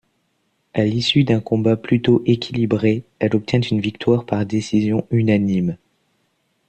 À 0.73 0.83
l'issue 0.83 1.25
d'un 1.25 1.39
combat 1.41 1.75
plutôt 1.77 2.23
équilibré 2.25 3.03
elle 3.19 3.35
obtient 3.35 3.61
une 3.61 3.81
victoire 3.81 4.25
par 4.25 4.43
décision 4.47 5.05
unanime. 5.11 5.77